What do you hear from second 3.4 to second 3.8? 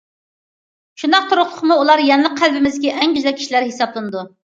كىشىلەر